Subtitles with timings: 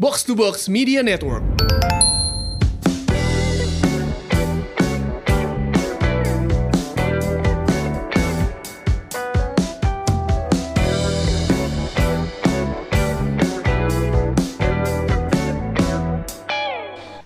[0.00, 1.44] Box to Box Media Network.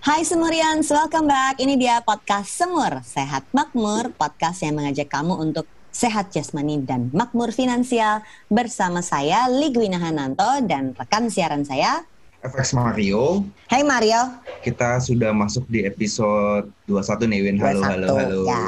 [0.02, 1.62] Hai Semurians, welcome back.
[1.62, 7.54] Ini dia podcast Semur, Sehat Makmur, podcast yang mengajak kamu untuk sehat jasmani dan makmur
[7.54, 12.02] finansial bersama saya Ligwina Hananto dan rekan siaran saya
[12.40, 13.42] FX Mario.
[13.66, 14.38] Hai Mario.
[14.60, 17.56] Kita sudah masuk di episode 21 nih Win.
[17.58, 18.38] Halo, 21, halo, halo.
[18.46, 18.64] Ya.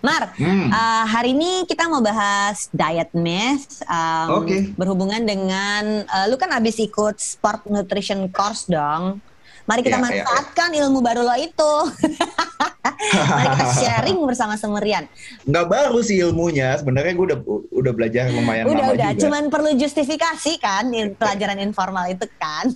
[0.00, 0.70] Mar, Hmm.
[0.70, 4.72] uh, hari ini kita mau bahas diet myth um, Oke.
[4.78, 9.18] berhubungan dengan uh, lu kan abis ikut sport nutrition course dong.
[9.70, 10.06] Mari kita Ya, ya, ya.
[10.26, 11.72] manfaatkan ilmu baru lo itu.
[13.30, 15.06] Mari kita sharing bersama Semurian.
[15.46, 16.74] Nggak baru sih ilmunya.
[16.74, 17.38] Sebenarnya gue udah
[17.70, 19.22] udah belajar lumayan udah lama udah, juga.
[19.22, 22.68] cuman perlu justifikasi kan pelajaran informal itu kan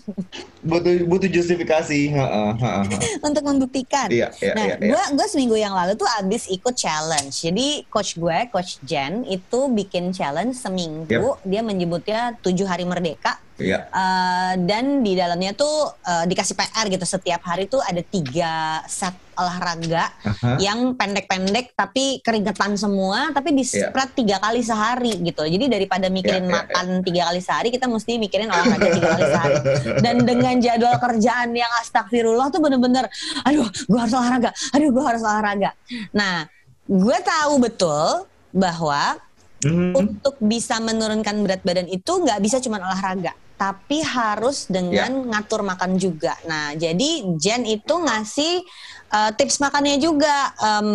[0.64, 2.14] Butuh butuh justifikasi.
[3.26, 4.08] Untuk membuktikan.
[4.08, 4.90] Iya, iya, nah, iya, iya.
[4.95, 7.34] gue gue seminggu yang lalu tuh abis ikut challenge.
[7.42, 11.36] Jadi coach gue, coach Jen itu bikin challenge seminggu.
[11.45, 13.43] Dia menyebutnya tujuh hari merdeka.
[13.55, 13.87] Iya.
[13.87, 18.52] Eh, dan di dalamnya tuh eh, dikasih PR gitu setiap hari tuh ada tiga
[18.85, 20.59] set olahraga Aha.
[20.59, 23.91] yang pendek-pendek tapi keringetan semua tapi di Iya.
[23.91, 27.87] spread tiga kali sehari gitu jadi daripada mikirin Iya, iya, makan tiga kali sehari kita
[27.87, 29.55] mesti mikirin olahraga tiga kali sehari
[30.02, 33.07] dan dengan jadwal kerjaan yang astagfirullah tuh bener-bener
[33.43, 35.71] aduh gue harus olahraga aduh gue harus olahraga
[36.10, 36.47] nah
[36.85, 39.19] gue tahu betul bahwa
[39.65, 39.97] Mhm.
[39.97, 45.95] untuk bisa menurunkan berat badan itu nggak bisa cuma olahraga, tapi harus dengan ngatur makan
[45.97, 46.35] juga.
[46.45, 48.66] Nah, jadi Jen itu ngasih
[49.15, 50.88] uh, tips makannya juga em,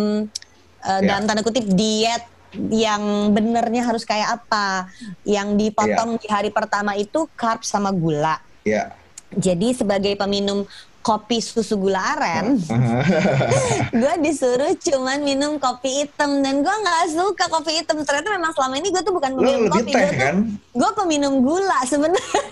[0.84, 1.16] uh, Ya.
[1.16, 2.24] dalam tanda kutip diet
[2.72, 4.90] yang benernya harus kayak apa.
[5.24, 8.40] Yang dipotong di hari pertama itu carb sama gula.
[8.64, 8.92] Iya.
[9.30, 10.66] Jadi sebagai peminum
[11.00, 12.60] kopi susu gula aren,
[14.00, 18.74] gue disuruh cuman minum kopi hitam dan gue nggak suka kopi hitam ternyata memang selama
[18.76, 20.36] ini gue tuh bukan peminum kopi gue kan?
[20.52, 22.42] gue peminum gula sebenarnya.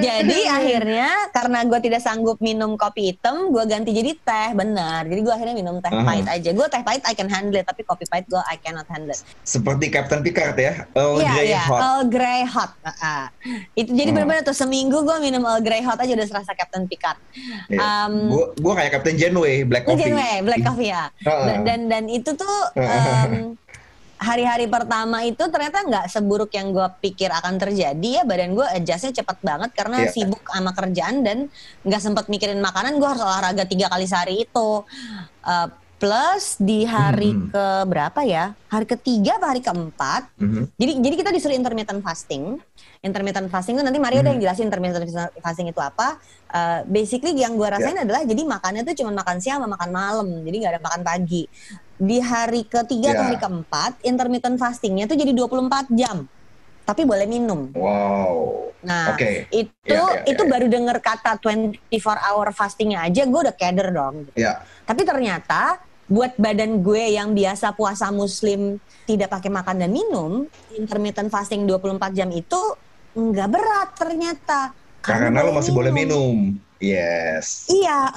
[0.00, 5.20] Jadi akhirnya karena gue tidak sanggup minum kopi hitam gue ganti jadi teh benar jadi
[5.20, 6.00] gue akhirnya minum teh Aha.
[6.00, 8.88] pahit aja gue teh pahit I can handle it tapi kopi pahit gue I cannot
[8.88, 10.88] handle it Seperti Captain Picard ya.
[10.92, 11.80] Earl Iya Grey iya hot.
[11.80, 13.28] Earl Grey hot ah.
[13.74, 14.16] itu jadi Hmm.
[14.16, 17.20] benar-benar tuh seminggu gue minum Earl Grey hot aja udah serasa Captain Picard
[17.66, 17.80] Iya.
[17.80, 20.00] Um, Gua gua kayak Captain Janeway Black Coffee.
[20.06, 21.04] Janeway, black coffee ya.
[21.18, 21.44] Heeh.
[21.44, 23.58] Dan dan, dan itu tuh em,
[24.24, 29.12] hari-hari pertama itu ternyata nggak seburuk yang gue pikir akan terjadi ya badan gue adjustnya
[29.12, 30.10] cepat banget karena Iya.
[30.10, 31.52] sibuk sama kerjaan dan
[31.84, 34.70] nggak sempat mikirin makanan gue harus olahraga tiga kali sehari itu
[35.44, 37.48] Eh, plus di hari Hmm.
[37.48, 40.62] ke berapa ya hari ketiga apa hari keempat Mhm.
[40.74, 42.56] jadi jadi kita disuruh intermittent fasting.
[43.00, 44.40] Intermittent fasting itu nanti Mario udah Hmm.
[44.40, 45.04] yang jelasin intermittent
[45.38, 46.16] fasting itu apa.
[46.48, 50.26] Uh, basically yang gue rasain adalah jadi makannya tuh cuma makan siang sama makan malam.
[50.40, 51.42] Jadi nggak ada makan pagi.
[51.94, 53.28] Di hari ketiga atau Ya.
[53.30, 56.26] hari keempat intermittent fastingnya tuh jadi 24 jam.
[56.84, 57.72] Tapi boleh minum.
[57.72, 58.68] Wow.
[58.84, 59.48] Nah, Oke.
[59.48, 60.52] itu Ya, ya, itu ya, ya.
[60.52, 64.28] baru denger kata 24 hour fastingnya aja gue udah keder dong.
[64.36, 64.60] Ya.
[64.84, 68.76] Tapi ternyata buat badan gue yang biasa puasa muslim
[69.08, 70.44] tidak pakai makan dan minum,
[70.76, 72.60] intermittent fasting 24 jam itu
[73.16, 74.76] nggak berat ternyata.
[75.00, 76.52] Karena lo masih boleh minum.
[76.76, 77.64] Yes.
[77.72, 78.12] Iya,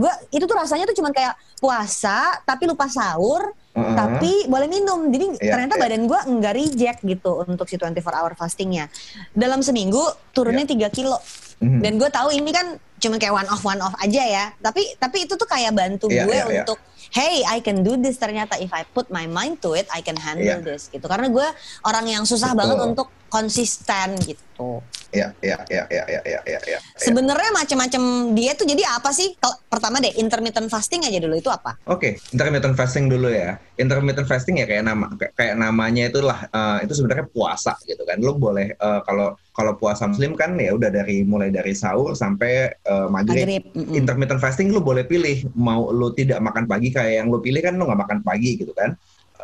[0.00, 3.94] gue itu tuh rasanya tuh cuman kayak puasa tapi lupa sahur, Heeh.
[3.94, 5.10] tapi boleh minum.
[5.10, 5.82] Jadi Iya, ternyata iya.
[5.82, 8.86] badan gue nggak reject gitu untuk si 24 hour fastingnya.
[9.34, 11.18] Dalam seminggu turunnya 3 kilo.
[11.58, 11.82] Mhm.
[11.82, 14.44] Dan gue tahu ini kan cuma kayak one off one off aja ya.
[14.58, 16.62] Tapi tapi itu tuh kayak bantu Iya, gue iya, iya.
[16.62, 16.78] untuk
[17.10, 20.14] hey I can do this ternyata if I put my mind to it I can
[20.14, 20.62] handle Iya.
[20.62, 21.10] this gitu.
[21.10, 21.46] Karena gue
[21.82, 22.58] orang yang susah Betul.
[22.62, 24.82] banget untuk konsisten gitu.
[25.08, 26.78] Ya, ya, ya, ya, ya, ya, ya, ya.
[27.00, 29.32] Sebenarnya macam-macam diet tuh jadi apa sih?
[29.40, 31.80] Kalau pertama deh intermittent fasting aja dulu itu apa?
[31.88, 33.56] Oke, intermittent fasting dulu ya.
[33.80, 38.20] Intermittent fasting ya kayak nama kayak, namanya itulah eh, itu sebenarnya puasa gitu kan.
[38.20, 42.68] Lo boleh eh, kalau kalau puasa muslim kan ya udah dari mulai dari sahur sampai
[42.76, 43.48] eh, maghrib.
[43.48, 43.64] Maghrib.
[43.72, 43.96] mm-mm.
[43.96, 47.80] Intermittent fasting lo boleh pilih mau lo tidak makan pagi kayak yang lo pilih kan
[47.80, 48.92] lo nggak makan pagi gitu kan.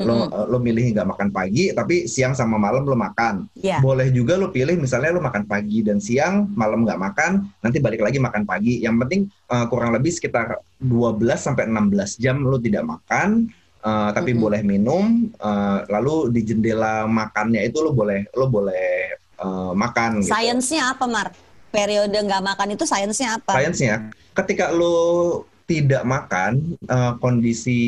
[0.03, 3.47] Lo eh, lo milih nggak makan pagi tapi siang sama malam lo makan.
[3.55, 3.79] Ya.
[3.79, 8.03] Boleh juga lo pilih misalnya lo makan pagi dan siang, malam nggak makan, nanti balik
[8.03, 8.83] lagi makan pagi.
[8.83, 13.47] Yang penting eh, kurang lebih sekitar 12 sampai 16 jam lo tidak makan,
[13.87, 14.43] eh, tapi Mm-mm.
[14.43, 15.31] boleh minum.
[15.31, 20.27] eh, lalu di jendela makannya itu lo boleh lo boleh eh, makan.
[20.27, 20.35] Gitu.
[20.35, 21.31] Sainsnya apa Mar?
[21.71, 23.55] Periode nggak makan itu sainsnya apa?
[23.59, 27.81] Sainsnya, ketika lo tidak makan uh, kondisi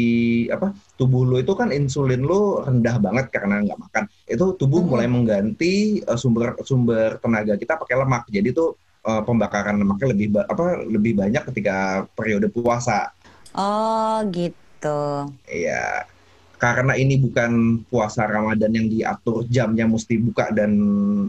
[0.48, 4.04] apa tubuh lu itu kan insulin lu rendah banget karena nggak makan.
[4.24, 4.88] Itu tubuh hmm.
[4.88, 8.24] mulai mengganti uh, sumber sumber tenaga kita pakai lemak.
[8.32, 13.12] Jadi tuh uh, pembakaran lemaknya lebih apa lebih banyak ketika periode puasa.
[13.52, 15.28] Oh gitu.
[15.44, 16.15] Iya
[16.56, 20.72] karena ini bukan puasa Ramadan yang diatur jamnya mesti buka dan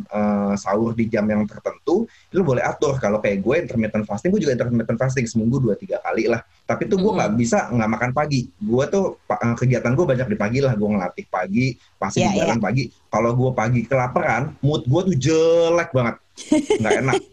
[0.07, 2.95] uh, sahur di jam yang tertentu, lu boleh atur.
[2.95, 6.39] Kalau kayak gue intermittent fasting, gue juga intermittent fasting seminggu dua tiga kali lah.
[6.63, 7.39] Tapi tuh gue nggak mm.
[7.43, 8.47] bisa nggak makan pagi.
[8.55, 10.73] Gue tuh uh, kegiatan gue banyak di pagi lah.
[10.79, 12.63] Gue ngelatih pagi, pasti yeah, di jalan yeah.
[12.63, 12.83] pagi.
[13.11, 16.15] Kalau gue pagi kelaparan, mood gue tuh jelek banget,
[16.79, 17.15] nggak enak.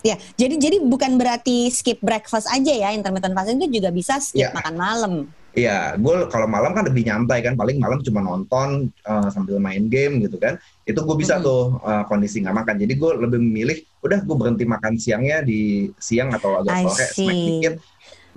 [0.00, 4.48] Ya, jadi jadi bukan berarti skip breakfast aja ya intermittent fasting itu juga bisa skip
[4.48, 4.56] yeah.
[4.56, 5.12] makan malam.
[5.50, 9.90] Iya, gue kalau malam kan lebih nyantai kan, paling malam cuma nonton uh, sambil main
[9.90, 10.54] game gitu kan.
[10.86, 11.42] Itu gue bisa hmm.
[11.42, 12.78] tuh uh, kondisi nggak makan.
[12.78, 17.34] Jadi gue lebih memilih, udah gue berhenti makan siangnya di siang atau agak sore, snack
[17.34, 17.74] dikit.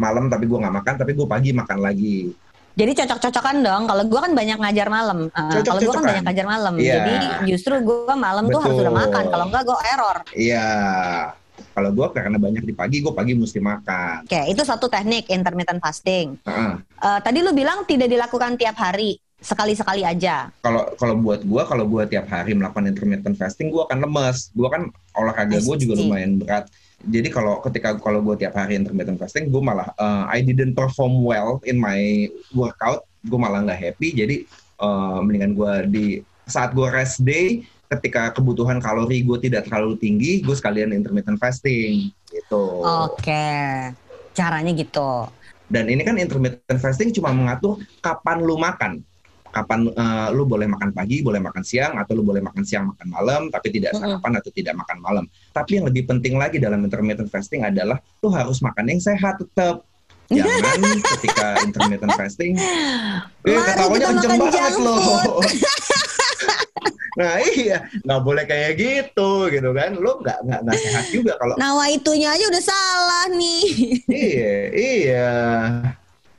[0.01, 2.33] Malam tapi gue nggak makan, tapi gue pagi makan lagi.
[2.73, 3.83] Jadi cocok-cocokan dong.
[3.85, 5.29] Kalau gue kan banyak ngajar malam.
[5.29, 6.73] Uh, kalau gue kan banyak ngajar malam.
[6.81, 6.97] Yeah.
[6.97, 7.15] Jadi
[7.53, 8.57] justru gue malam Betul.
[8.57, 9.23] tuh harus udah makan.
[9.29, 10.17] Kalau enggak gue error.
[10.33, 10.69] Iya.
[11.71, 14.27] Kalau gue karena banyak di pagi, gue pagi mesti makan.
[14.27, 16.35] Oke, itu satu teknik intermittent fasting.
[16.43, 16.83] Uh-uh.
[16.99, 20.51] Uh, tadi lu bilang tidak dilakukan tiap hari, sekali-sekali aja.
[20.63, 24.49] Kalau kalau buat gue, kalau gue tiap hari melakukan intermittent fasting, gue akan lemes.
[24.55, 24.87] Gue kan
[25.19, 26.71] olahraga gue juga lumayan berat.
[27.03, 31.19] Jadi kalau ketika kalau gue tiap hari intermittent fasting, gue malah uh, I didn't perform
[31.27, 33.03] well in my workout.
[33.27, 34.15] Gue malah nggak happy.
[34.15, 34.35] Jadi
[34.79, 36.05] uh, mendingan gue di
[36.47, 37.67] saat gue rest day,
[37.97, 42.63] ketika kebutuhan kalori gue tidak terlalu tinggi, gue sekalian intermittent fasting gitu.
[42.81, 43.45] Oke,
[44.33, 45.29] caranya gitu.
[45.69, 49.01] Dan ini kan intermittent fasting cuma mengatur kapan lu makan.
[49.53, 53.07] Kapan uh, lu boleh makan pagi, boleh makan siang, atau lu boleh makan siang, makan
[53.13, 55.25] malam, tapi tidak sarapan atau tidak makan malam.
[55.53, 59.85] Tapi yang lebih penting lagi dalam intermittent fasting adalah lu harus makan yang sehat tetap.
[60.33, 65.37] Jangan ketika intermittent fasting, eh, ketawanya kenceng banget loh.
[67.17, 69.91] Nah iya, nggak boleh kayak gitu gitu kan.
[69.97, 71.55] Lo nggak nggak nggak sehat juga kalau.
[71.57, 73.65] Nawa itunya aja udah salah nih.
[74.09, 75.31] iya iya.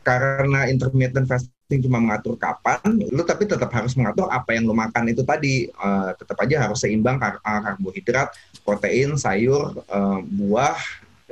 [0.04, 5.08] Karena intermittent fasting cuma mengatur kapan, lo tapi tetap harus mengatur apa yang lo makan
[5.08, 5.64] itu tadi.
[5.80, 8.28] Uh, tetap aja harus seimbang kar eh, karbohidrat,
[8.68, 10.76] protein, sayur, uh, buah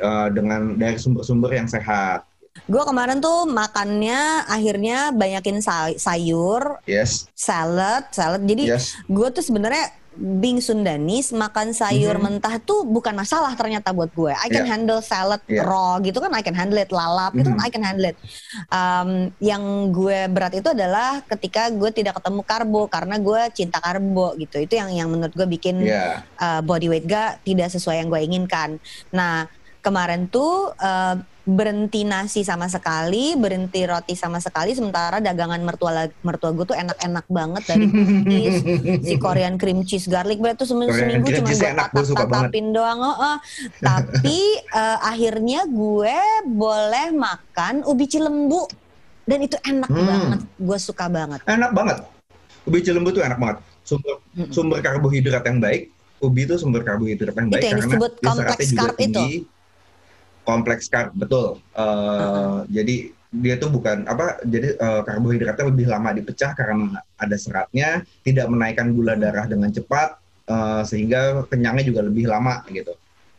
[0.01, 2.25] uh, dengan dari sumber-sumber yang sehat.
[2.69, 7.27] Gue kemarin tuh makannya akhirnya banyakin say sayur, yes.
[7.33, 8.45] salad, salad.
[8.45, 8.97] Jadi yes.
[9.09, 12.37] gue tuh sebenarnya Bing Sundanis makan sayur mm -hmm.
[12.37, 14.29] mentah tuh bukan masalah ternyata buat gue.
[14.29, 14.69] I can yeah.
[14.69, 15.65] handle salad yeah.
[15.65, 17.41] raw gitu kan, I can handle it lalap mm -hmm.
[17.41, 17.73] gitu kan, mm-hmm.
[17.73, 18.17] I can handle it.
[18.69, 19.11] Um,
[19.41, 24.61] yang gue berat itu adalah ketika gue tidak ketemu karbo karena gue cinta karbo gitu.
[24.61, 26.21] Itu yang yang menurut gue bikin yeah.
[26.37, 28.77] uh, body weight gak tidak sesuai yang gue inginkan.
[29.17, 29.49] Nah
[29.81, 36.55] kemarin tuh uh, berhenti nasi sama sekali, berhenti roti sama sekali, sementara dagangan mertua mertua
[36.55, 38.57] gue tuh enak-enak banget dari cookies,
[39.03, 43.37] si Korean cream cheese garlic bread tuh seminggu seminggu cuma gue tatap-tatapin doang, oh, oh.
[43.83, 44.39] tapi
[44.71, 46.17] uh, akhirnya gue
[46.47, 48.71] boleh makan ubi cilembu
[49.27, 50.07] dan itu enak hmm.
[50.07, 51.43] banget, gue suka banget.
[51.51, 52.07] Enak banget,
[52.71, 54.51] ubi cilembu tuh enak banget, sumber hmm.
[54.55, 55.91] sumber karbohidrat yang baik,
[56.23, 59.23] ubi itu sumber karbohidrat yang baik itu yang karena disebut kompleks karb itu
[60.43, 61.59] kompleks karb betul.
[61.75, 62.59] Uh, uh-huh.
[62.71, 68.47] Jadi dia tuh bukan apa jadi uh, karbohidratnya lebih lama dipecah karena ada seratnya, tidak
[68.53, 70.21] menaikkan gula darah dengan cepat
[70.53, 72.93] uh, sehingga kenyangnya juga lebih lama gitu.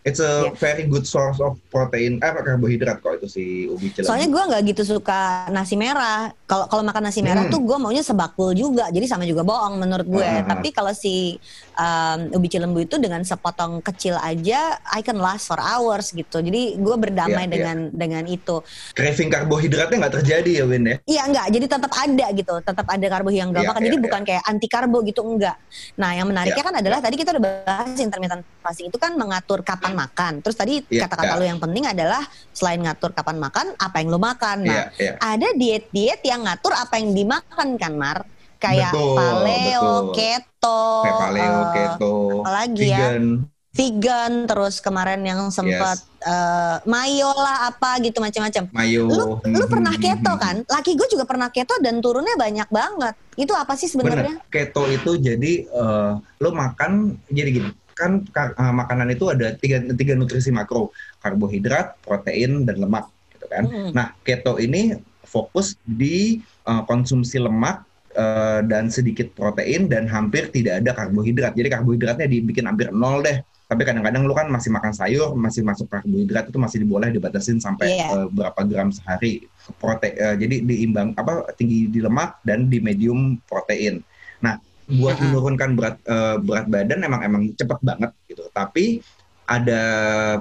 [0.04, 0.60] It's a yeah.
[0.60, 4.12] very good source of protein, eh karbohidrat kok itu si ubi cilembu.
[4.12, 6.36] Soalnya gue nggak gitu suka nasi merah.
[6.44, 7.54] Kalau kalau makan nasi merah hmm.
[7.56, 10.20] tuh gue maunya sebakul juga, jadi sama juga bohong menurut gue.
[10.20, 10.52] Uh -huh.
[10.52, 11.40] Tapi kalau si
[11.80, 16.44] um, ubi cilembu itu dengan sepotong kecil aja, I can last for hours gitu.
[16.44, 17.54] Jadi gue berdamai yeah, iya.
[17.56, 17.96] dengan yeah.
[17.96, 18.60] dengan itu.
[18.92, 20.96] Craving karbohidratnya nggak terjadi ya Win ya?
[21.08, 23.80] Iya nggak, jadi tetap ada gitu, tetap ada karbo yang gak yeah, makan.
[23.80, 24.06] Yeah, jadi yeah.
[24.12, 25.56] bukan kayak anti karbo gitu enggak.
[25.96, 27.06] Nah yang menariknya yeah, kan adalah yeah.
[27.08, 30.34] tadi kita udah bahas intermittent fasting itu kan mengatur kapan kapan makan.
[30.42, 31.40] Terus tadi yeah, kata-kata yeah.
[31.40, 34.58] lo yang penting adalah selain ngatur kapan makan, apa yang lo makan.
[34.66, 35.16] Nah, yeah, yeah.
[35.22, 38.26] ada diet-diet yang ngatur apa yang dimakan kan, Mar?
[38.58, 40.04] Kayak betul, paleo, betul.
[40.16, 42.96] keto, Kayak paleo, uh, keto, apalagi ya?
[42.96, 43.26] vegan.
[43.28, 43.52] ya?
[43.74, 46.30] Vegan, terus kemarin yang sempat yes.
[46.30, 48.70] uh, mayo lah apa gitu macam-macam.
[48.70, 49.10] Mayo.
[49.10, 50.62] Lu, lu pernah keto kan?
[50.70, 53.18] Laki gue juga pernah keto dan turunnya banyak banget.
[53.34, 54.46] Itu apa sih sebenarnya?
[54.54, 60.14] Keto itu jadi uh, lu makan jadi gini kan uh, makanan itu ada tiga, tiga
[60.18, 63.90] nutrisi makro karbohidrat protein dan lemak gitu kan hmm.
[63.94, 67.86] nah keto ini fokus di uh, konsumsi lemak
[68.18, 73.42] uh, dan sedikit protein dan hampir tidak ada karbohidrat jadi karbohidratnya dibikin hampir nol deh
[73.64, 77.96] Tapi kadang-kadang lu kan masih makan sayur, masih masuk karbohidrat itu masih boleh dibatasin sampai
[77.96, 78.08] Iya.
[78.12, 79.50] eh, berapa gram sehari.
[79.82, 84.04] Prote eh, jadi diimbang apa tinggi di lemak dan di medium protein.
[84.46, 88.44] Nah, buat menurunkan berat eh, berat badan emang emang cepet banget gitu.
[88.52, 89.00] Tapi
[89.44, 89.82] ada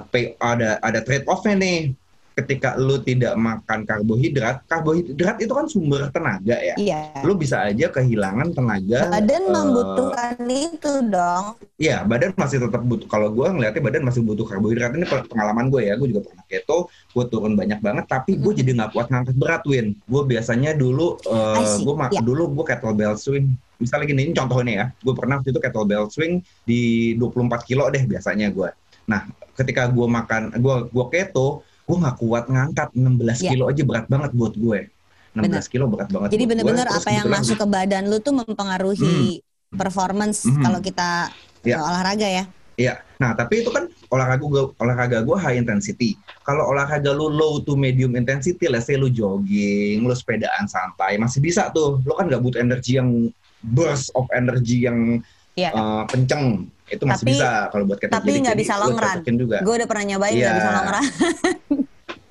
[0.07, 1.79] pay, ada ada trade off-nya nih.
[2.33, 6.73] Ketika lu tidak makan karbohidrat, karbohidrat itu kan sumber tenaga ya.
[6.81, 7.21] Iya.
[7.21, 9.05] Lu bisa aja kehilangan tenaga.
[9.05, 11.61] Badan eh, membutuhkan itu dong.
[11.77, 13.05] Iya, badan masih tetap butuh.
[13.05, 14.97] Kalau gue ngeliatnya badan masih butuh karbohidrat.
[14.97, 15.93] Ini pe- pengalaman gue ya.
[15.93, 16.89] Gue juga pernah keto.
[17.13, 18.09] Gue turun banyak banget.
[18.09, 18.59] Tapi gue Mhm.
[18.65, 19.93] jadi nggak kuat ngangkat berat, Win.
[20.09, 22.21] Gue biasanya dulu, uh, gue iya.
[22.25, 23.53] dulu gue kettlebell swing.
[23.83, 24.85] Misalnya gini, ini contohnya ya.
[25.03, 28.71] Gue pernah waktu itu kettlebell swing di 24 kilo deh biasanya gue.
[29.11, 33.51] Nah, ketika gue makan, gue gue keto, gue nggak kuat ngangkat 16 Iya.
[33.51, 34.79] kilo aja berat banget buat gue.
[35.33, 35.63] 16 Benar.
[35.67, 36.29] kilo berat banget.
[36.31, 39.41] Jadi bener-bener apa yang kebetulan masuk ke badan lu tuh mempengaruhi
[39.73, 40.61] performance Mhm.
[40.61, 41.09] kalau kita
[41.65, 41.81] Iya.
[41.81, 42.45] uh, olahraga ya.
[42.73, 46.17] Iya, nah tapi itu kan olahraga gue olahraga gue high intensity.
[46.41, 51.37] Kalau olahraga lu low to medium intensity, let's say lu jogging, lu sepedaan santai, masih
[51.37, 52.01] bisa tuh.
[52.01, 53.29] Lu kan nggak butuh energi yang
[53.63, 55.69] burst of energy yang Iya.
[55.71, 56.65] uh, kenceng.
[56.85, 58.11] Itu masih Tapi- bisa kalau buat kita.
[58.11, 59.17] tapi nggak bisa long run.
[59.37, 59.57] juga.
[59.61, 60.59] Gue udah pernah nyobain nggak Iya.
[60.59, 61.05] bisa long run.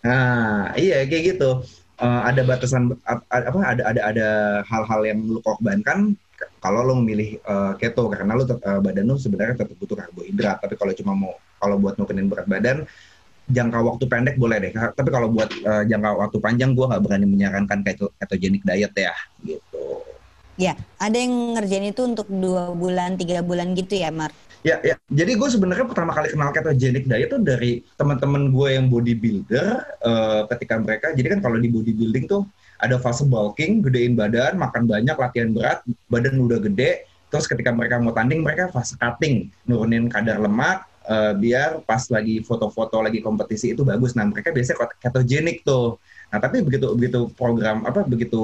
[0.03, 1.63] Nah, iya kayak gitu.
[1.95, 4.29] Eh, ada batasan a- apa ada ada ada
[4.67, 6.19] hal-hal yang lu korbankan
[6.59, 10.59] kalau lu memilih eh, keto karena tet- eh, badan lu sebenarnya tetap butuh karbohidrat.
[10.59, 12.83] Tapi kalau cuma mau kalau buat nurunin berat badan
[13.47, 14.73] jangka waktu pendek boleh deh.
[14.75, 19.15] Tapi kalau buat eh, jangka waktu panjang gua nggak berani menyarankan keto ketogenic diet ya
[19.47, 20.03] gitu.
[20.61, 24.29] Ya, ada yang ngerjain itu untuk dua bulan, tiga bulan gitu ya, Mar.
[24.63, 24.95] Ya, ya.
[25.11, 29.67] Jadi gue sebenarnya pertama kali kenal ketogenic diet tuh dari teman-teman gue yang bodybuilder.
[30.07, 32.47] eh, ketika mereka, jadi kan kalau di bodybuilding tuh
[32.79, 37.11] ada fase bulking, gedein badan, makan banyak, latihan berat, badan udah gede.
[37.33, 42.39] Terus ketika mereka mau tanding, mereka fase cutting, nurunin kadar lemak, eh, biar pas lagi
[42.47, 44.15] foto-foto lagi kompetisi itu bagus.
[44.15, 45.99] Nah mereka biasanya ketogenic tuh.
[46.33, 48.41] Nah tapi begitu begitu program apa begitu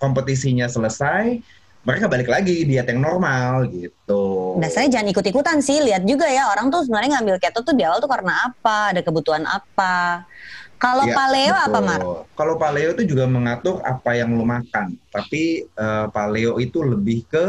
[0.00, 1.44] kompetisinya selesai,
[1.84, 4.56] mereka balik lagi diet yang normal gitu.
[4.56, 8.00] Dasarnya jangan ikut-ikutan sih, lihat juga ya orang tuh sebenarnya ngambil keto tuh di awal
[8.00, 10.24] tuh karena apa, ada kebutuhan apa.
[10.78, 11.86] Kalau Iya, paleo apa, betul.
[11.90, 12.00] Mar?
[12.38, 17.44] Kalau paleo itu juga mengatur apa yang lo makan, tapi eh, paleo itu lebih ke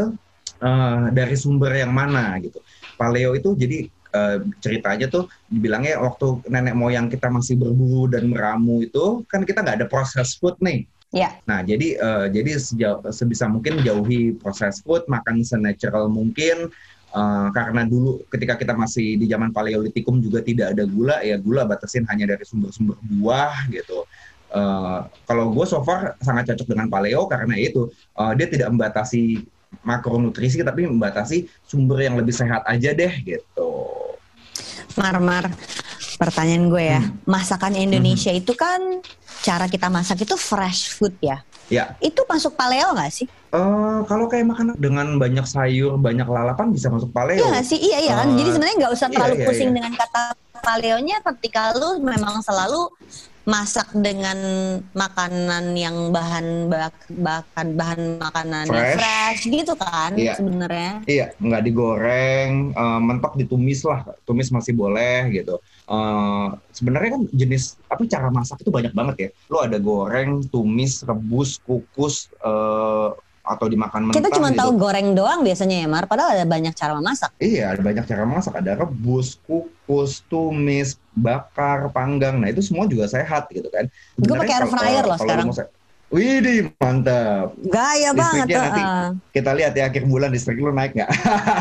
[0.59, 2.57] eh, dari sumber yang mana gitu.
[2.97, 8.81] Paleo itu jadi eh, ceritanya tuh dibilangnya waktu nenek moyang kita masih berburu dan meramu
[8.85, 10.85] itu kan kita nggak ada proses food nih.
[11.09, 11.41] Ya.
[11.49, 16.69] Nah jadi eh, jadi sejauh, sebisa mungkin jauhi proses food, makan senatural mungkin.
[17.09, 21.65] Eh, karena dulu ketika kita masih di zaman paleolitikum juga tidak ada gula ya gula
[21.65, 24.05] batasin hanya dari sumber-sumber buah gitu.
[24.49, 29.41] Eh, kalau gue so far sangat cocok dengan paleo karena itu eh, dia tidak membatasi
[29.81, 33.69] makronutrisi tapi membatasi sumber yang lebih sehat aja deh gitu.
[34.97, 35.45] Mar, Mar,
[36.17, 37.13] pertanyaan gue ya, Hmm.
[37.29, 38.79] masakan Indonesia itu kan
[39.45, 41.43] cara kita masak itu fresh food ya.
[41.69, 41.93] Ya.
[42.01, 43.27] Itu masuk paleo nggak sih?
[43.53, 47.37] Eh, kalau kayak makan dengan banyak sayur, banyak lalapan bisa masuk paleo.
[47.37, 47.77] Iya nggak sih?
[47.77, 48.27] Iya iya kan.
[48.33, 49.75] Eh, Jadi sebenarnya nggak usah iya, terlalu iya, pusing iya.
[49.77, 50.23] dengan kata
[50.61, 52.87] paleonya ketika lu memang selalu
[53.49, 54.37] masak dengan
[54.93, 58.93] makanan yang bahan bak bahan bahan makanan Fresh.
[58.93, 60.37] fresh gitu kan Iya.
[60.37, 60.91] sebenarnya.
[61.09, 65.57] Iya, nggak digoreng, eh, mentok ditumis lah, tumis masih boleh gitu.
[65.89, 69.29] Eh, Sebenarnya kan jenis apa cara masak itu banyak banget ya.
[69.49, 73.09] Lo ada goreng, tumis, rebus, kukus, eh,
[73.49, 74.17] atau dimakan mentah.
[74.21, 74.59] Kita cuma gitu.
[74.61, 77.33] tahu goreng doang biasanya ya Mar, padahal ada banyak cara memasak.
[77.41, 78.53] Iya, ada banyak cara masak.
[78.55, 82.37] Ada rebus, kukus, tumis, bakar, panggang.
[82.37, 83.89] Nah itu semua juga sehat gitu kan.
[84.15, 85.49] Gue pakai air fryer loh sekarang.
[85.49, 85.73] se-
[86.09, 87.53] Widih, mantap.
[87.61, 88.63] Gaya banget Listriknya tuh.
[88.65, 88.81] nanti.
[88.81, 89.09] eh.
[89.29, 91.05] Kita lihat ya akhir bulan listrik lo naik nggak?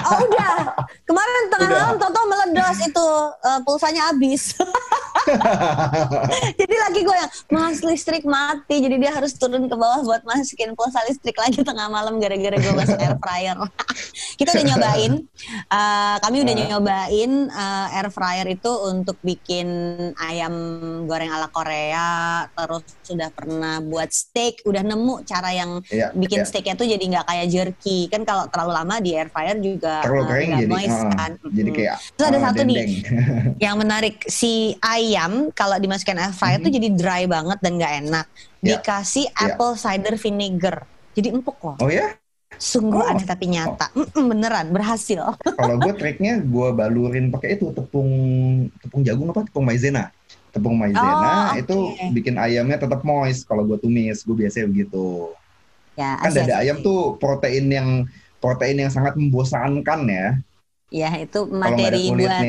[0.08, 0.72] Oh udah,
[1.04, 1.80] kemarin tengah Udah.
[1.84, 3.06] malam Toto meledos itu
[3.44, 4.56] eh, pulsanya habis.
[6.60, 10.72] jadi lagi gue yang mas listrik mati, jadi dia harus turun ke bawah buat masukin
[10.72, 13.58] pulsa listrik lagi tengah malam gara-gara gue masuk air fryer.
[14.38, 15.12] Kita udah nyobain,
[15.68, 16.66] eh, kami udah Ah.
[16.70, 19.66] nyobain eh, air fryer itu untuk bikin
[20.16, 20.54] ayam
[21.04, 22.08] goreng ala Korea,
[22.48, 26.46] terus sudah pernah buat steak, udah nemu cara yang Iya, bikin iya.
[26.46, 30.22] steaknya tuh jadi nggak kayak jerky kan kalau terlalu lama di air fryer juga terlalu
[30.22, 31.76] eh, kering nggak jadi moist ah, kan jadi Mm.
[31.76, 32.76] kayak Terus ada satu nih.
[32.78, 32.92] dendeng.
[33.64, 36.64] yang menarik si ayam kalau dimasukkan air fryer Mhm.
[36.64, 38.26] tuh jadi dry banget dan nggak enak
[38.58, 39.34] Ya, dikasih ya.
[39.50, 40.76] apple cider vinegar
[41.14, 42.14] jadi empuk loh oh ya
[42.56, 43.10] sungguh Oh.
[43.12, 43.92] aneh tapi nyata.
[43.92, 45.20] Mm-mm, beneran berhasil.
[45.60, 48.10] Kalau gue triknya gue balurin pakai itu tepung
[48.80, 49.44] tepung jagung apa?
[49.44, 50.08] Tepung maizena.
[50.48, 52.06] Tepung maizena Oh, itu oke.
[52.16, 54.24] bikin ayamnya tetap moist kalau gue tumis.
[54.24, 55.36] Gue biasanya begitu.
[55.98, 57.88] Ya kan dada ayam tuh protein yang
[58.38, 60.26] protein yang sangat membosankan ya.
[60.88, 62.42] Ya itu materi buat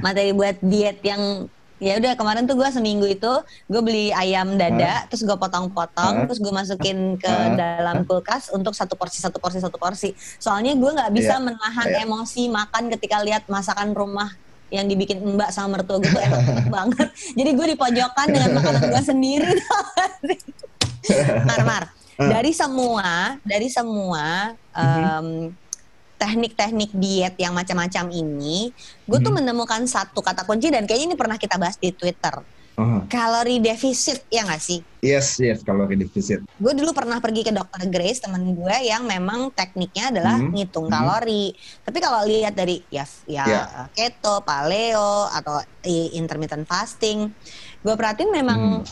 [0.00, 1.44] materi buat diet yang
[1.82, 3.32] ya udah kemarin tuh gue seminggu itu
[3.66, 8.94] gue beli ayam dada terus gue potong-potong terus gue masukin ke dalam kulkas untuk satu
[8.94, 10.14] porsi satu porsi satu porsi.
[10.38, 12.06] Soalnya gue nggak bisa Iya, menahan iya.
[12.06, 14.30] emosi makan ketika lihat masakan rumah
[14.70, 17.08] yang dibikin mbak sama mertua gue tuh enak banget.
[17.34, 19.52] Jadi gue di pojokan dengan makanan gue sendiri
[21.50, 21.84] Mar Mar.
[22.14, 25.50] Dari semua dari semua em,
[26.22, 28.70] teknik-teknik diet yang macam-macam ini,
[29.02, 29.42] gue tuh Mhm.
[29.42, 32.46] menemukan satu kata kunci dan kayaknya ini pernah kita bahas di Twitter.
[32.78, 34.80] Oh, Kalori defisit, ya nggak sih?
[35.02, 36.40] yes, yes, kalori defisit.
[36.56, 40.54] Gue dulu pernah pergi ke dokter Grace, teman gue yang memang tekniknya adalah Mhm.
[40.54, 40.94] ngitung Mhm.
[40.94, 41.44] kalori.
[41.82, 43.62] Tapi kalau lihat dari ya, ya Ya.
[43.90, 45.58] keto, paleo, atau
[46.14, 47.34] intermittent fasting,
[47.82, 48.88] gue perhatiin memang Hmm.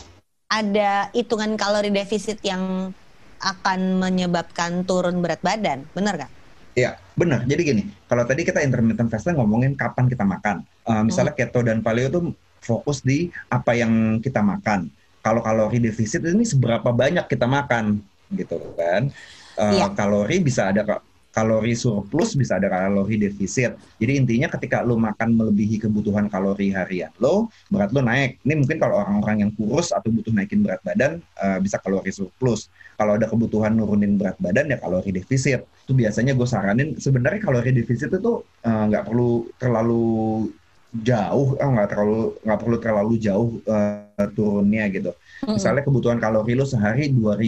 [0.51, 2.91] ada hitungan kalori defisit yang
[3.39, 6.31] akan menyebabkan turun berat badan, bener gak?
[6.77, 7.45] Iya, benar.
[7.45, 10.65] Jadi gini, kalau tadi kita intermittent fasting ngomongin kapan kita makan.
[10.65, 12.23] Eh, misalnya keto dan paleo tuh
[12.61, 14.89] fokus di apa yang kita makan.
[15.21, 18.01] Kalau kalori defisit ini seberapa banyak kita makan,
[18.33, 19.13] gitu kan?
[19.61, 19.93] Eh, Iya.
[19.93, 20.81] Kalori bisa ada
[21.31, 23.79] kalori surplus, bisa ada kalori defisit.
[23.97, 28.43] Jadi intinya ketika lo makan melebihi kebutuhan kalori harian lo, berat lo naik.
[28.43, 32.67] Ini mungkin kalau orang-orang yang kurus atau butuh naikin berat badan eh, bisa kalori surplus.
[32.99, 35.63] Kalau ada kebutuhan nurunin berat badan ya kalori defisit.
[35.87, 40.51] Itu biasanya gue saranin sebenarnya kalori defisit itu eh, nggak perlu terlalu
[40.91, 45.11] jauh, eh, nggak terlalu nggak perlu terlalu jauh eh, turunnya gitu.
[45.47, 45.55] Mm-mm.
[45.55, 47.39] Misalnya kebutuhan kalori lo sehari 2000,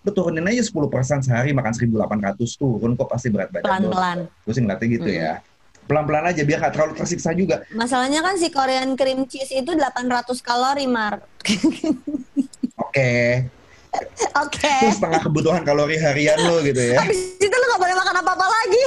[0.00, 3.92] lo turunin aja 10% sehari makan 1800 turun kok pasti berat badan lo.
[3.92, 4.18] Pelan-pelan.
[4.48, 5.32] Gue sih ngeliatnya gitu ya.
[5.84, 7.66] Pelan-pelan aja biar nggak terlalu tersiksa juga.
[7.74, 11.20] Masalahnya kan si Korean cream cheese itu 800 kalori, Mar.
[12.80, 13.12] Oke.
[14.46, 14.74] Oke.
[14.86, 17.02] Itu setengah kebutuhan kalori harian lo gitu ya.
[17.02, 18.82] Habis itu lu gak boleh makan apa-apa lagi.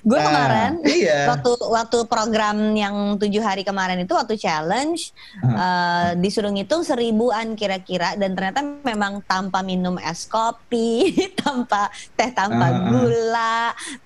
[0.00, 1.28] Gue Ah, kemarin iya.
[1.28, 5.12] waktu waktu program yang tujuh hari kemarin itu waktu challenge
[5.44, 11.12] eh, disuruh ngitung seribuan kira-kira dan ternyata memang tanpa minum es kopi,
[11.44, 12.76] tanpa teh tanpa ah.
[12.88, 13.58] gula,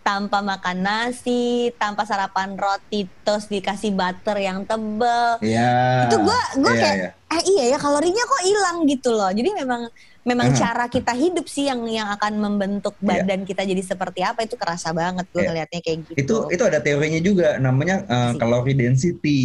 [0.02, 5.38] tanpa makan nasi, tanpa sarapan roti terus dikasih butter yang tebel.
[5.38, 6.10] Iya.
[6.10, 7.10] Itu gua gua Iya, kayak iya.
[7.34, 9.30] eh iya ya kalorinya kok hilang gitu loh.
[9.30, 9.86] Jadi memang
[10.24, 10.56] memang Ah.
[10.56, 13.22] cara kita hidup sih yang yang akan membentuk Iya.
[13.22, 15.48] badan kita jadi seperti apa itu kerasa banget gue Iya.
[15.52, 16.12] ngelihatnya kayak gitu.
[16.16, 18.40] itu itu ada teorinya juga namanya uh, Sih.
[18.40, 19.40] kalori density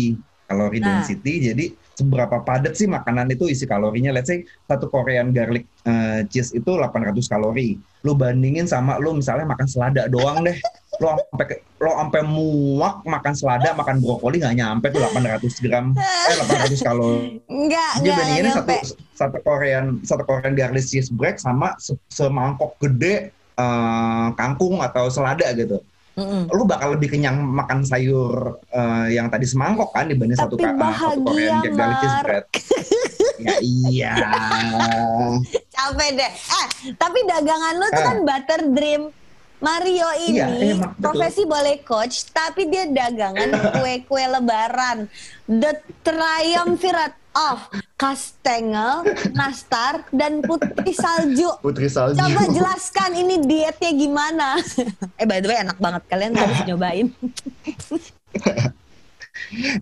[0.47, 1.03] kalori Nah.
[1.03, 1.65] density jadi
[1.99, 4.15] seberapa padat sih makanan itu isi kalorinya.
[4.15, 7.75] Let's say satu Korean garlic uh, cheese itu 800 kalori.
[8.07, 10.55] Lu bandingin sama lu misalnya makan selada doang deh.
[11.03, 15.91] Lo sampai lo sampai muak makan selada makan brokoli nggak nyampe tuh 800 gram.
[15.99, 17.43] Eh 800 kalori.
[17.51, 23.35] Enggak, bandinginnya enggak satu satu Korean satu Korean garlic cheese break sama se- semangkok gede
[23.59, 25.83] uh, kangkung atau selada gitu
[26.19, 26.43] Mm-mm.
[26.49, 30.75] lu bakal lebih kenyang makan sayur eh, yang tadi semangkok kan dibanding satu Tapi ka-
[30.75, 32.21] eh, satu Korean Jack Mar.
[32.21, 32.45] bread.
[33.39, 34.13] ya iya.
[35.69, 36.31] Capek deh.
[36.31, 38.05] Eh, tapi dagangan lu tuh Ah.
[38.05, 39.03] kan Butter Dream.
[39.59, 41.03] Mario ini Iya, emang, betul.
[41.03, 43.43] profesi boleh coach, tapi dia dagangan
[43.75, 45.11] kue-kue lebaran.
[45.45, 51.49] The triumvirate of kastengel, nastar, dan putri salju.
[51.61, 52.17] Putri salju.
[52.17, 54.47] Coba jelaskan ini dietnya gimana.
[55.19, 57.07] eh by the way enak banget kalian harus nyobain.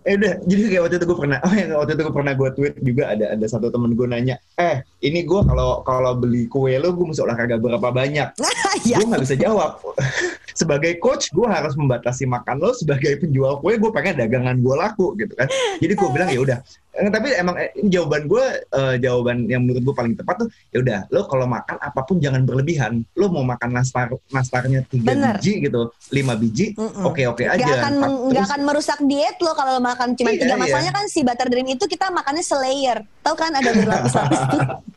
[0.07, 2.49] eh udah, jadi kayak waktu itu gue pernah, oh yang waktu itu gue pernah gue
[2.55, 6.77] tweet juga ada ada satu temen gue nanya, eh ini gue kalau kalau beli kue
[6.79, 8.29] lo gue mesti olahraga berapa banyak?
[8.89, 8.97] ya.
[9.01, 9.81] Gue nggak bisa jawab.
[10.57, 12.73] Sebagai coach gue harus membatasi makan lo.
[12.73, 15.45] Sebagai penjual kue gue pengen dagangan gue laku gitu kan.
[15.77, 16.59] Jadi gue bilang ya udah.
[16.97, 20.81] Eh, tapi emang eh, jawaban gue eh, jawaban yang menurut gue paling tepat tuh ya
[20.81, 23.05] udah lo kalau makan apa pun jangan berlebihan.
[23.13, 25.37] Lo mau makan nastar nastarnya tiga Bener.
[25.37, 27.61] biji gitu, lima biji, oke oke aja.
[27.61, 30.49] Gak akan meng- Terus- nggak akan merusak diet lo kalau lo makan cuma Iya, tiga.
[30.49, 30.57] iya.
[30.57, 33.05] Masalahnya kan si butter dream itu kita makannya selayer.
[33.21, 34.61] Tahu kan ada berlapis-lapis tuh.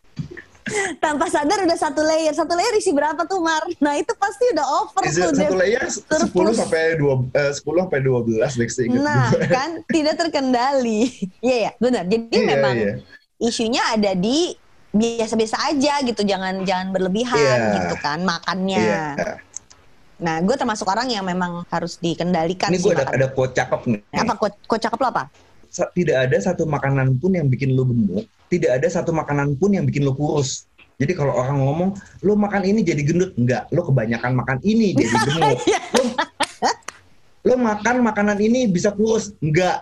[0.97, 2.31] Tanpa sadar udah satu layer.
[2.31, 3.65] Satu layer isi berapa tuh Mar?
[3.79, 5.33] Nah itu pasti udah over Is tuh.
[5.33, 8.53] satu layer sepuluh sampai dua eh, sepuluh sampai dua belas
[8.91, 9.49] Nah gue.
[9.49, 11.11] kan tidak terkendali.
[11.41, 12.05] Iya ya benar.
[12.05, 12.93] Jadi Iya, memang iya.
[13.39, 14.53] isunya ada di
[14.91, 16.23] biasa-biasa aja gitu.
[16.23, 17.75] Jangan jangan berlebihan Iya.
[17.81, 18.79] gitu kan makannya.
[18.79, 19.05] Iya.
[20.21, 23.17] Nah gue termasuk orang yang memang harus dikendalikan Ini gue ada makan.
[23.17, 24.01] ada quote cakep nih.
[24.13, 25.25] Apa kok kok cakep lo apa?
[25.71, 29.83] Tidak ada satu makanan pun yang bikin lo gemuk, tidak ada satu makanan pun yang
[29.83, 30.67] bikin lo kurus.
[30.97, 33.65] Jadi kalau orang ngomong, lo makan ini jadi gendut, enggak.
[33.71, 35.59] Lo kebanyakan makan ini jadi gemuk.
[35.65, 35.81] Iya.
[37.41, 39.81] lo makan makanan ini bisa kurus, enggak.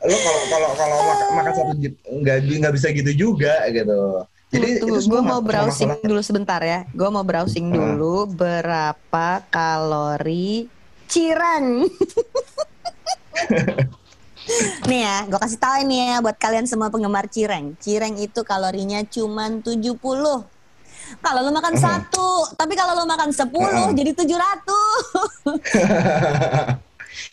[0.00, 1.72] Lo kalau kalau kalau mak- makan satu
[2.10, 4.24] enggak nggak bisa gitu juga gitu.
[4.50, 6.82] Jadi Tunggu, itu semua gue mau ma- browsing masalah- dulu sebentar ya.
[6.90, 7.74] Gue mau browsing Ah.
[7.78, 10.66] dulu berapa kalori
[11.06, 11.86] cireng.
[14.84, 17.74] nih ya, gue kasih tahu ini ya buat kalian semua penggemar cireng.
[17.76, 19.96] Cireng itu kalorinya cuma 70.
[21.10, 21.82] Kalau lo makan Uh-huh.
[21.82, 23.90] satu, tapi kalau lo makan 10 Uh-huh.
[23.90, 24.30] jadi 700.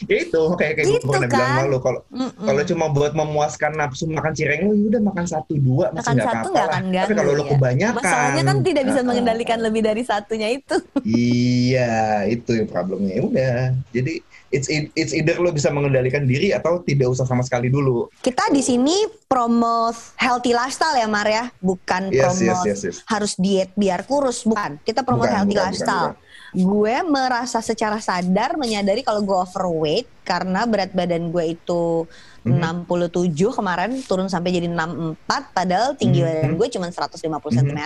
[0.09, 1.57] ya itu kayak kayak gue Gitu pernah bilang kan?
[1.57, 2.43] sama lu kalau Mm-mm.
[2.43, 6.13] kalau cuma buat memuaskan nafsu makan cireng lu ya udah makan satu dua masih makan
[6.13, 7.49] nggak satu apa-apa akan Tapi ganggu kalau lu ya.
[7.53, 10.75] kebanyakan, Masalahnya kan tidak bisa ah, mengendalikan lebih dari satunya itu.
[11.03, 11.93] Iya,
[12.27, 13.13] itu yang problemnya.
[13.13, 13.57] Ya udah.
[13.89, 14.13] Jadi
[14.51, 18.07] it's it's either lo bisa mengendalikan diri atau tidak usah sama sekali dulu.
[18.23, 18.95] Kita di sini
[19.27, 22.97] promote healthy lifestyle ya Mar ya, bukan Yes, yes, promote yes, yes.
[23.07, 24.79] harus diet biar kurus, bukan.
[24.81, 26.13] Kita promote Bukan, healthy bukan, lifestyle.
[26.55, 32.07] Gue merasa secara sadar menyadari kalau gue overweight karena berat badan gue itu
[32.47, 32.63] Mhm.
[32.63, 36.27] 67 kemarin turun sampai jadi 64 padahal tinggi Mhm.
[36.27, 37.59] badan gue cuma 150 Mhm.
[37.67, 37.81] cm.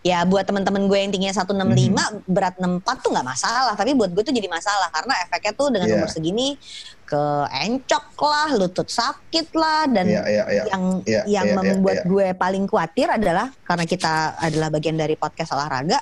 [0.00, 2.24] Ya buat teman-teman gue yang tingginya 165 Mhm.
[2.24, 5.86] berat 64 tuh nggak masalah, tapi buat gue tuh jadi masalah karena efeknya tuh dengan
[5.88, 5.96] Iya.
[6.00, 6.56] umur segini
[7.04, 10.62] ke encok lah, lutut sakit lah dan Iya, iya, iya.
[10.72, 12.08] yang Iya, yang iya, iya, membuat iya.
[12.08, 16.00] gue paling khawatir adalah karena kita adalah bagian dari podcast olahraga,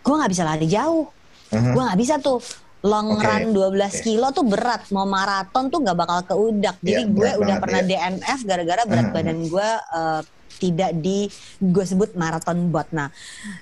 [0.00, 1.10] gue nggak bisa lari jauh,
[1.50, 1.74] Aha.
[1.74, 2.38] gue nggak bisa tuh
[2.84, 4.00] long Oke, run 12 oke.
[4.04, 6.76] kilo tuh berat, mau maraton tuh nggak bakal keudak.
[6.78, 7.88] Jadi Iya, gue udah banget, pernah iya.
[8.12, 9.14] DNF gara-gara berat Aha.
[9.16, 10.20] badan gue eh,
[10.54, 11.18] tidak di
[11.58, 12.86] gue sebut maraton bot.
[12.92, 13.08] Nah,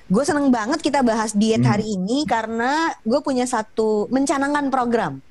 [0.06, 1.70] gue seneng banget kita bahas diet Hmm.
[1.70, 5.22] hari ini karena gue punya satu mencanangkan program.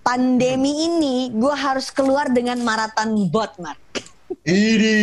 [0.00, 0.86] Pandemi Hmm.
[0.94, 3.76] ini gue harus keluar dengan maraton bot, Mar.
[4.44, 4.96] Ini.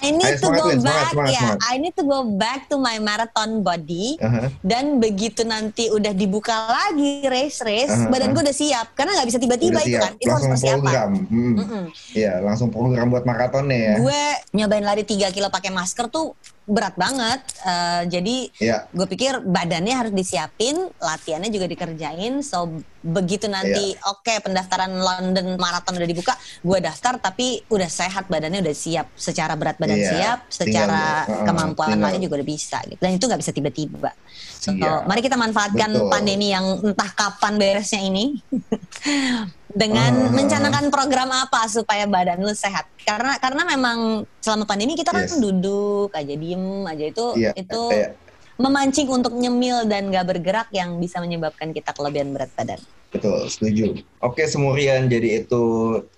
[0.00, 1.12] I need to go back ya.
[1.12, 1.56] semangat.
[1.68, 4.16] I need to go back to my marathon body.
[4.16, 4.48] Aha.
[4.64, 8.34] Dan begitu nanti udah dibuka lagi race-race, Aha, badan aha.
[8.40, 8.86] gue udah siap.
[8.96, 10.00] Karena nggak bisa tiba-tiba itu siap.
[10.00, 10.12] kan.
[10.16, 10.80] Itu harus langsung persiapan.
[10.80, 11.10] program.
[11.28, 11.54] Hmm.
[11.60, 11.84] Mm-mm.
[12.16, 13.94] Iya, langsung program buat maratonnya ya.
[14.00, 14.22] Gue
[14.56, 16.32] nyobain lari 3 kilo pakai masker tuh
[16.70, 17.42] berat banget.
[17.60, 18.78] Eh, jadi Iya.
[18.88, 22.40] gue pikir badannya harus disiapin, latihannya juga dikerjain.
[22.40, 24.06] So begitu nanti Iya.
[24.06, 29.58] oke pendaftaran London Marathon udah dibuka, gue daftar tapi udah sehat badannya udah siap, secara
[29.58, 32.06] berat badan Iya, siap, secara tinggal, uh, kemampuan tinggal.
[32.06, 33.00] lari juga udah bisa gitu.
[33.00, 34.10] Dan itu nggak bisa tiba-tiba.
[34.60, 36.12] So Iya, mari kita manfaatkan betul.
[36.12, 38.36] pandemi yang entah kapan beresnya ini.
[39.70, 40.34] dengan Uh, uh, uh.
[40.34, 45.38] mencanangkan program apa supaya badan lu sehat karena karena memang selama pandemi kita kan Yes.
[45.38, 48.10] duduk aja diem aja itu Iya, itu iya.
[48.58, 52.82] memancing untuk nyemil dan gak bergerak yang bisa menyebabkan kita kelebihan berat badan.
[53.10, 53.98] Betul, setuju.
[54.22, 55.62] Oke, Semurian, jadi itu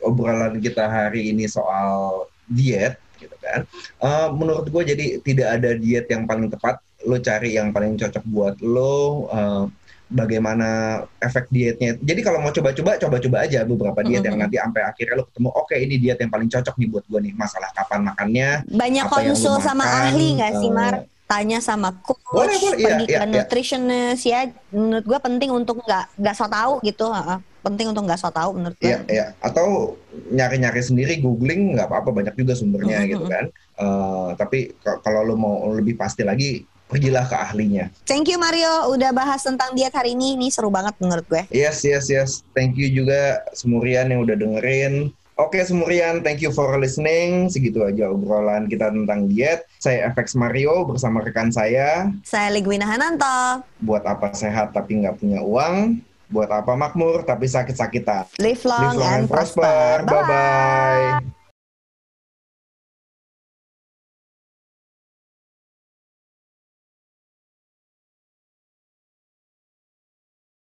[0.05, 3.65] obrolan kita hari ini soal diet, gitu kan.
[4.03, 6.83] Eh, menurut gue jadi tidak ada diet yang paling tepat.
[7.05, 9.27] Lo cari yang paling cocok buat lo.
[9.29, 9.65] eh,
[10.13, 10.69] bagaimana
[11.17, 11.97] efek dietnya.
[11.97, 14.43] Jadi kalau mau coba-coba, coba-coba aja beberapa diet yang Mhm.
[14.45, 17.33] nanti sampai akhirnya lo ketemu, oke ini diet yang paling cocok nih buat gue nih.
[17.33, 20.95] Masalah kapan makannya, Banyak konsul sama makan, ahli nggak sih eh, Mar?
[21.25, 23.33] Tanya sama coach, Boleh, boleh, iya, pergi iya, ke iya.
[23.33, 24.41] nutritionist ya.
[24.69, 27.09] Menurut gue penting untuk nggak nggak so tahu gitu.
[27.09, 27.39] heeh.
[27.63, 28.85] Penting untuk nggak so tahu menurut gue.
[28.85, 29.27] Iya, iya.
[29.41, 29.97] Atau
[30.29, 33.09] nyari-nyari sendiri, googling nggak apa-apa, banyak juga sumbernya Mhm.
[33.09, 33.45] gitu kan.
[33.81, 37.89] Eh, tapi kalau lo mau lebih pasti lagi, pergilah ke ahlinya.
[38.05, 40.37] Thank you Mario udah bahas tentang diet hari ini.
[40.37, 41.49] Ini seru banget menurut gue.
[41.49, 42.45] Yes, yes, yes.
[42.53, 45.17] Thank you juga Semurian yang udah dengerin.
[45.41, 47.49] Oke Semurian, thank you for listening.
[47.49, 49.65] Segitu aja obrolan kita tentang diet.
[49.81, 52.13] Saya FX Mario bersama rekan saya.
[52.21, 53.65] Saya Ligwina Hananto.
[53.81, 56.05] Buat apa sehat tapi nggak punya uang?
[56.29, 58.29] Buat apa makmur tapi sakit-sakitan?
[58.45, 60.05] Live long, Live long and prosper.
[60.05, 60.13] Bye.
[60.13, 61.42] Bye-bye.